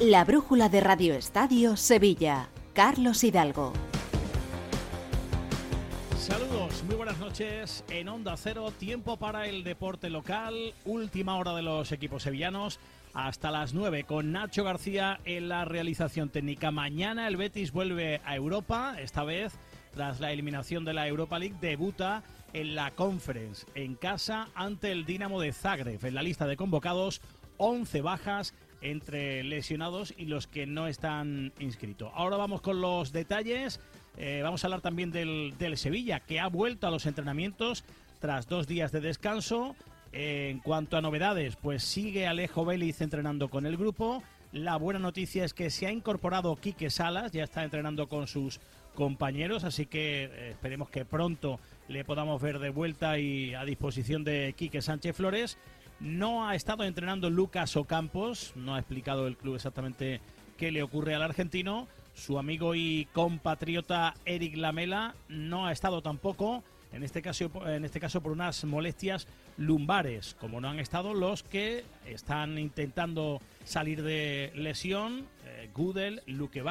[0.00, 2.50] La brújula de Radio Estadio Sevilla.
[2.72, 3.72] Carlos Hidalgo.
[6.16, 7.82] Saludos, muy buenas noches.
[7.90, 10.72] En Onda Cero, tiempo para el deporte local.
[10.84, 12.78] Última hora de los equipos sevillanos.
[13.12, 16.70] Hasta las 9 con Nacho García en la realización técnica.
[16.70, 19.58] Mañana el Betis vuelve a Europa, esta vez
[19.92, 22.22] tras la eliminación de la Europa League, debuta
[22.52, 26.04] en la Conference en casa ante el Dinamo de Zagreb.
[26.04, 27.20] En la lista de convocados,
[27.56, 32.10] 11 bajas entre lesionados y los que no están inscritos.
[32.14, 33.80] Ahora vamos con los detalles.
[34.16, 37.84] Eh, vamos a hablar también del, Sevilla, que ha vuelto a los entrenamientos
[38.20, 39.76] tras dos días de descanso.
[40.12, 44.22] En cuanto a novedades, pues sigue Alejo Vélez entrenando con el grupo.
[44.52, 48.60] La buena noticia es que se ha incorporado Quique Salas, ya está entrenando con sus
[48.94, 54.24] compañeros, así que eh, esperemos que pronto le podamos ver de vuelta y a disposición
[54.24, 55.58] de Quique Sánchez Flores.
[56.00, 60.20] No ha estado entrenando Lucas Ocampos, no ha explicado el club exactamente
[60.56, 61.88] qué le ocurre al argentino.
[62.14, 67.98] Su amigo y compatriota Eric Lamela no ha estado tampoco, en este caso, en este
[67.98, 74.52] caso por unas molestias lumbares, como no han estado los que están intentando salir de
[74.54, 76.62] lesión, eh, Gudel, Luque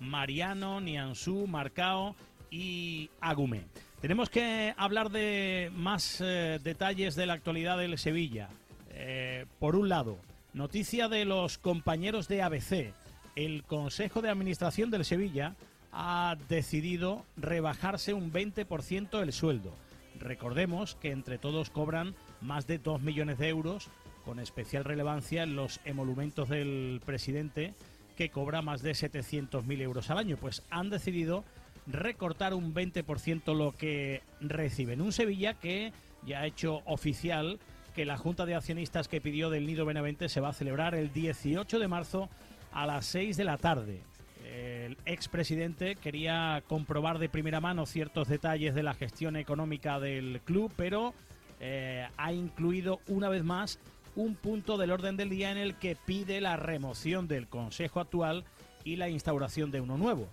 [0.00, 2.14] Mariano, Nianzú, Marcao
[2.50, 3.64] y Agume.
[4.04, 8.50] Tenemos que hablar de más eh, detalles de la actualidad del Sevilla.
[8.90, 10.18] Eh, por un lado,
[10.52, 12.92] noticia de los compañeros de ABC.
[13.34, 15.56] El Consejo de Administración del Sevilla
[15.90, 19.74] ha decidido rebajarse un 20% el sueldo.
[20.20, 23.88] Recordemos que entre todos cobran más de 2 millones de euros,
[24.26, 27.72] con especial relevancia en los emolumentos del presidente,
[28.18, 30.36] que cobra más de 700.000 euros al año.
[30.36, 31.42] Pues han decidido
[31.86, 35.00] recortar un 20% lo que reciben.
[35.00, 35.92] Un Sevilla que
[36.26, 37.58] ya ha hecho oficial
[37.94, 41.12] que la Junta de Accionistas que pidió del Nido Benavente se va a celebrar el
[41.12, 42.28] 18 de marzo
[42.72, 44.00] a las 6 de la tarde.
[44.44, 50.72] El expresidente quería comprobar de primera mano ciertos detalles de la gestión económica del club,
[50.76, 51.14] pero
[51.60, 53.78] eh, ha incluido una vez más
[54.16, 58.44] un punto del orden del día en el que pide la remoción del Consejo actual
[58.84, 60.28] y la instauración de uno nuevo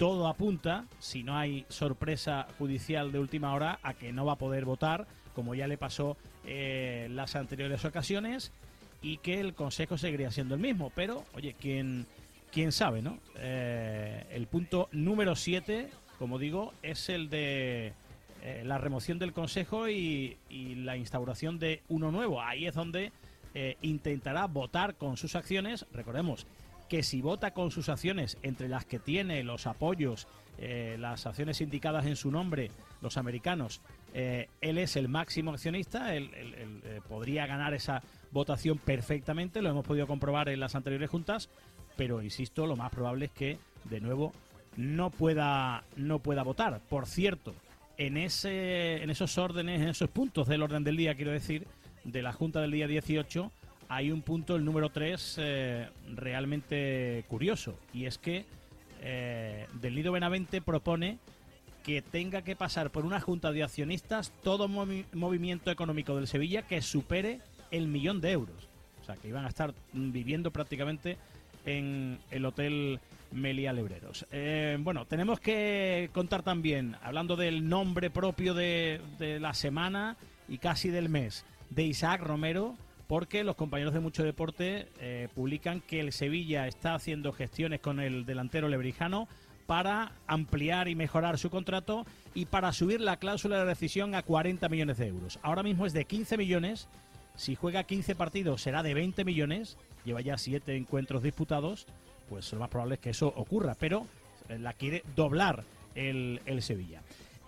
[0.00, 4.38] todo apunta, si no hay sorpresa judicial de última hora, a que no va a
[4.38, 8.50] poder votar, como ya le pasó en eh, las anteriores ocasiones,
[9.02, 10.90] y que el Consejo seguiría siendo el mismo.
[10.94, 12.06] Pero, oye, quién,
[12.50, 13.18] quién sabe, ¿no?
[13.36, 17.92] Eh, el punto número 7, como digo, es el de
[18.40, 22.40] eh, la remoción del Consejo y, y, la instauración de uno nuevo.
[22.40, 23.12] Ahí es donde
[23.82, 26.46] intentará votar con sus acciones, recordemos,
[26.90, 30.26] que si vota con sus acciones, entre las que tiene los apoyos,
[30.58, 33.80] eh, las acciones indicadas en su nombre, los americanos,
[34.12, 38.02] eh, él es el máximo accionista, él, eh, podría ganar esa
[38.32, 41.48] votación perfectamente, lo hemos podido comprobar en las anteriores juntas,
[41.96, 44.32] pero insisto, lo más probable es que, de nuevo,
[44.76, 46.80] no pueda, no pueda votar.
[46.88, 47.54] Por cierto,
[47.98, 51.68] en, ese, en esos órdenes, en esos puntos del orden del día, quiero decir,
[52.02, 53.52] de la Junta del día 18,
[53.90, 57.76] hay un punto, el número 3, eh, realmente curioso.
[57.92, 58.46] Y es que
[59.00, 61.18] eh, Del Nido Benavente propone
[61.82, 66.82] que tenga que pasar por una junta de accionistas todo movimiento económico del Sevilla que
[66.82, 67.40] supere
[67.72, 68.68] el millón de euros.
[69.02, 71.16] O sea, que iban a estar viviendo prácticamente
[71.66, 73.00] en el Hotel
[73.32, 74.24] Melia Lebreros.
[74.30, 79.00] Eh, bueno, tenemos que contar también, hablando del nombre propio de
[79.40, 80.16] la semana
[80.48, 82.76] y casi del mes, de Isaac Romero,
[83.10, 87.98] porque los compañeros de Mucho Deporte eh, publican que el Sevilla está haciendo gestiones con
[87.98, 89.26] el delantero lebrijano
[89.66, 94.68] para ampliar y mejorar su contrato y para subir la cláusula de rescisión a 40
[94.68, 95.40] millones de euros.
[95.42, 96.86] Ahora mismo es de 15 millones,
[97.34, 101.88] si juega 15 partidos será de 20 millones, lleva ya 7 encuentros disputados,
[102.28, 104.06] pues lo más probable es que eso ocurra, pero
[104.48, 105.64] eh, la quiere doblar
[105.96, 107.02] el, el Sevilla.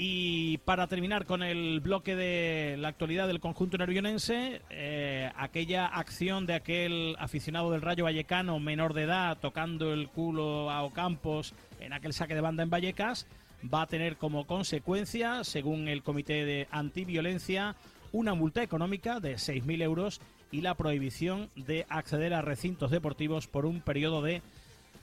[0.00, 6.46] Y para terminar con el bloque de la actualidad del conjunto nervionense, eh, aquella acción
[6.46, 11.92] de aquel aficionado del Rayo Vallecano menor de edad tocando el culo a Ocampos en
[11.92, 13.26] aquel saque de banda en Vallecas
[13.62, 17.74] va a tener como consecuencia, según el Comité de Antiviolencia,
[18.12, 20.20] una multa económica de 6.000 euros
[20.52, 24.42] y la prohibición de acceder a recintos deportivos por un periodo de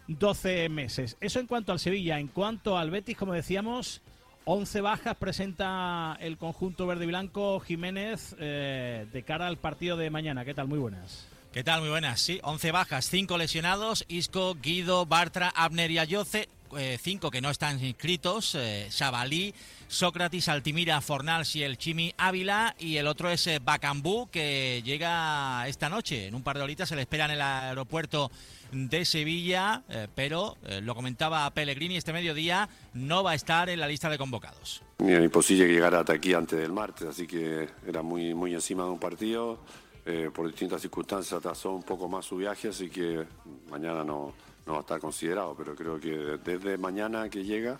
[0.07, 1.17] 12 meses.
[1.19, 2.17] Eso en cuanto al Sevilla.
[2.17, 4.01] En cuanto al Betis, como decíamos,
[4.45, 10.11] 11 bajas presenta el conjunto verde y blanco Jiménez eh, de cara al partido de
[10.11, 10.45] mañana.
[10.45, 10.67] ¿Qué tal?
[10.67, 11.27] Muy buenas.
[11.51, 11.81] ¿Qué tal?
[11.81, 12.21] Muy buenas.
[12.21, 16.49] Sí, 11 bajas, 5 lesionados, Isco, Guido, Bartra, Abner y Ayoce.
[16.77, 18.57] Eh, cinco que no están inscritos,
[18.89, 19.53] Sabalí,
[19.87, 25.89] Sócrates, Altimira, Fornals y el Chimi Ávila, y el otro es Bacambú, que llega esta
[25.89, 28.31] noche, en un par de horitas se le espera en el aeropuerto
[28.71, 29.83] de Sevilla,
[30.15, 34.81] pero lo comentaba Pellegrini este mediodía, no va a estar en la lista de convocados.
[34.99, 38.83] Era imposible que llegara hasta aquí antes del martes, así que era muy, muy encima
[38.83, 39.59] de un partido.
[40.07, 43.25] Eh, por distintas circunstancias atrasó un poco más su viaje, así que
[43.71, 44.33] mañana no,
[44.65, 47.77] no va a estar considerado, pero creo que desde mañana que llega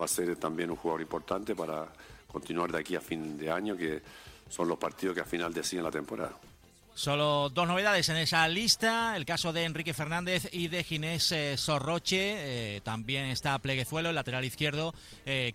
[0.00, 1.86] va a ser también un jugador importante para
[2.26, 4.02] continuar de aquí a fin de año, que
[4.48, 6.36] son los partidos que al final deciden la temporada.
[6.94, 11.56] Solo dos novedades en esa lista, el caso de Enrique Fernández y de Ginés eh,
[11.56, 14.94] Sorroche, eh, también está Pleguezuelo, el lateral izquierdo,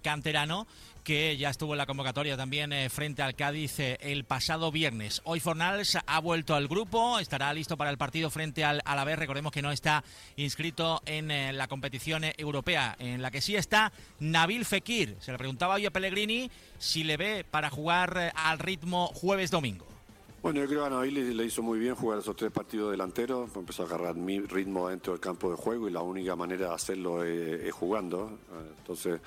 [0.02, 0.68] canterano
[1.10, 5.22] que ya estuvo en la convocatoria también eh, frente al Cádiz eh, el pasado viernes.
[5.24, 9.18] Hoy Fornals ha vuelto al grupo, estará listo para el partido frente al Alavés.
[9.18, 10.04] Recordemos que no está
[10.36, 15.18] inscrito en eh, la competición europea, en la que sí está Nabil Fekir.
[15.20, 19.89] Se le preguntaba hoy a Pellegrini si le ve para jugar al ritmo jueves-domingo.
[20.42, 23.54] Bueno, yo creo que a Nabil le hizo muy bien jugar esos tres partidos delanteros,
[23.56, 27.24] empezó a agarrar ritmo dentro del campo de juego y la única manera de hacerlo
[27.24, 28.40] es jugando.
[28.80, 29.20] Entonces,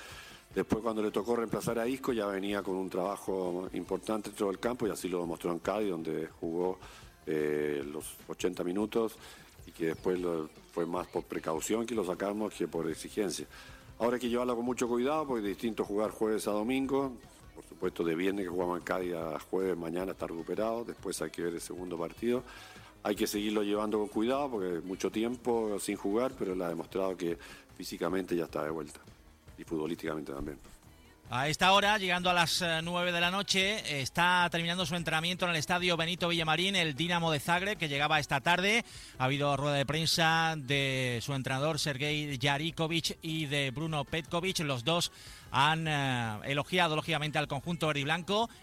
[0.55, 4.59] Después cuando le tocó reemplazar a Isco ya venía con un trabajo importante dentro del
[4.59, 6.79] campo y así lo demostró en Cádiz donde jugó
[7.27, 9.17] eh, los 80 minutos
[9.67, 10.21] y que después
[10.73, 13.47] fue más por precaución que lo sacamos que por exigencia.
[13.99, 17.13] Ahora hay que llevarlo con mucho cuidado porque es distinto jugar jueves a domingo,
[17.83, 21.55] de viernes que jugamos en Cádiz a jueves, mañana está recuperado, después hay que ver
[21.55, 22.45] el segundo partido.
[23.03, 27.17] Hay que seguirlo llevando con cuidado porque mucho tiempo sin jugar, pero él ha demostrado
[27.17, 27.37] que
[27.77, 29.01] físicamente ya está de vuelta
[29.59, 30.59] y futbolísticamente también.
[31.35, 35.47] A esta hora, llegando a las 9 eh, de la noche, está terminando su entrenamiento
[35.47, 38.85] en el estadio Benito Villamarín, el Dinamo de Zagreb, que llegaba esta tarde.
[39.17, 44.59] Ha habido rueda de prensa de su entrenador Sergei Yarikovic y de Bruno Petkovic.
[44.59, 45.11] Los dos
[45.51, 48.03] han eh, elogiado lógicamente al conjunto verde.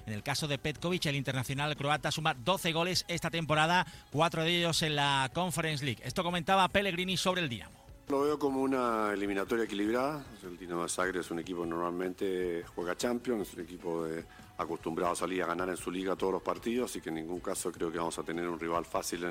[0.06, 4.56] En el caso de Petkovic, el internacional croata suma 12 goles esta temporada, cuatro de
[4.56, 6.04] ellos en la Conference League.
[6.06, 7.79] Esto comentaba Pellegrini sobre el Dinamo.
[8.10, 10.26] Lo veo como una eliminatoria equilibrada.
[10.42, 14.08] El Dinamo Zagreb es un equipo que normalmente juega Champions, es un equipo
[14.58, 17.40] acostumbrado a salir a ganar en su liga todos los partidos, así que en ningún
[17.40, 19.26] caso creo que vamos a tener un rival fácil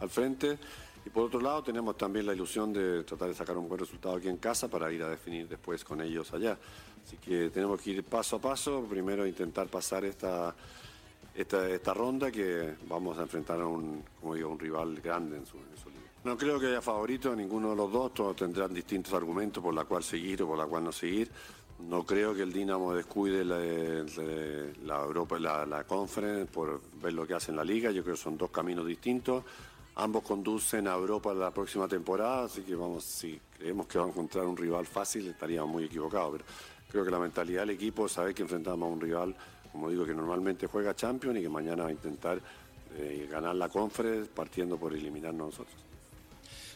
[0.00, 0.58] al frente.
[1.06, 4.16] Y por otro lado tenemos también la ilusión de tratar de sacar un buen resultado
[4.16, 6.58] aquí en casa para ir a definir después con ellos allá.
[7.06, 10.52] Así que tenemos que ir paso a paso, primero intentar pasar esta,
[11.36, 15.46] esta, esta ronda que vamos a enfrentar a un, como digo, un rival grande en
[15.46, 16.03] su liga.
[16.24, 19.84] No creo que haya favorito, ninguno de los dos, todos tendrán distintos argumentos por la
[19.84, 21.30] cual seguir o por la cual no seguir.
[21.80, 23.58] No creo que el Dinamo descuide la,
[25.04, 27.90] Europa, la, la Conference por ver lo que hace en la liga.
[27.90, 29.44] Yo creo que son dos caminos distintos.
[29.96, 34.08] Ambos conducen a Europa la próxima temporada, así que vamos, si creemos que va a
[34.08, 36.30] encontrar un rival fácil, estaríamos muy equivocados.
[36.32, 36.44] Pero
[36.88, 39.36] creo que la mentalidad del equipo es saber que enfrentamos a un rival,
[39.70, 42.40] como digo, que normalmente juega Champions y que mañana va a intentar
[42.96, 45.93] eh, ganar la Conference partiendo por eliminarnos nosotros.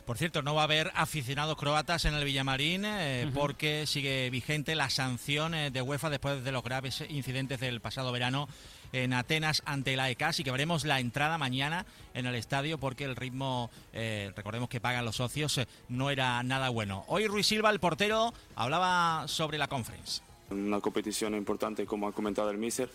[0.09, 4.75] Por cierto, no va a haber aficionados croatas en el Villamarín eh, porque sigue vigente
[4.75, 8.49] la sanción eh, de UEFA después de los graves incidentes del pasado verano
[8.95, 11.85] en Atenas ante la ECA, así que veremos la entrada mañana
[12.15, 15.61] en el estadio porque el ritmo, eh, recordemos que pagan los socios,
[15.91, 17.05] no era nada bueno.
[17.09, 20.23] Hoy Ruiz Silva, el portero, hablaba sobre la conference.
[20.49, 22.89] Una competición importante, como ha comentado el Miser,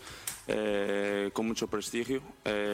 [1.31, 2.23] con mucho prestigio.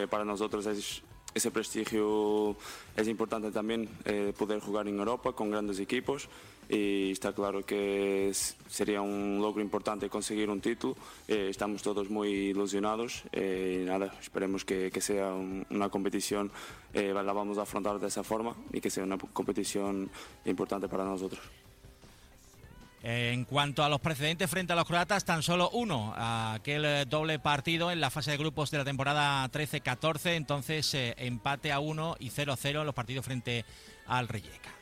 [0.10, 1.04] para nosotros es
[1.34, 2.56] ese prestigio
[2.96, 6.28] es importante también eh, poder jugar en Europa con grandes equipos
[6.68, 8.32] y está claro que
[8.68, 10.96] sería un logro importante conseguir un título.
[11.28, 16.52] Eh, estamos todos muy ilusionados eh, y nada, esperemos que, que sea una competición,
[16.94, 20.10] la vamos a afrontar de esa forma y que sea una competición
[20.46, 21.69] importante para nosotros.
[23.02, 27.40] En cuanto a los precedentes frente a los croatas, tan solo uno, aquel eh, doble
[27.40, 32.18] partido en la fase de grupos de la temporada 13-14, entonces eh, empate a uno
[32.20, 33.64] y 0-0 en los partidos frente
[34.06, 34.79] al Rijeka.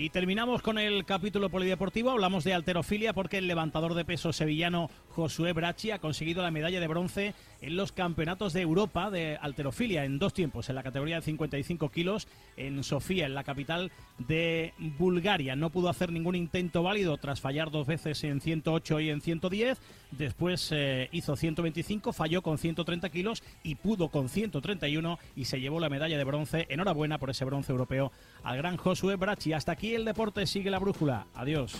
[0.00, 2.10] Y terminamos con el capítulo polideportivo.
[2.10, 6.80] Hablamos de alterofilia porque el levantador de peso sevillano Josué Brachi ha conseguido la medalla
[6.80, 11.16] de bronce en los campeonatos de Europa de alterofilia en dos tiempos, en la categoría
[11.16, 15.54] de 55 kilos en Sofía, en la capital de Bulgaria.
[15.54, 19.78] No pudo hacer ningún intento válido tras fallar dos veces en 108 y en 110.
[20.12, 25.78] Después eh, hizo 125, falló con 130 kilos y pudo con 131 y se llevó
[25.78, 26.64] la medalla de bronce.
[26.70, 29.52] Enhorabuena por ese bronce europeo al gran Josué Brachi.
[29.52, 31.26] Hasta aquí el deporte, sigue la brújula.
[31.34, 31.74] Adiós.